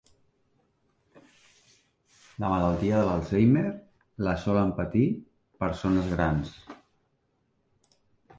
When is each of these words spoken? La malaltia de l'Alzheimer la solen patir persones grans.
La 1.15 2.49
malaltia 2.53 3.01
de 3.01 3.09
l'Alzheimer 3.09 3.65
la 4.29 4.35
solen 4.47 4.73
patir 4.81 5.05
persones 5.65 6.11
grans. 6.17 6.57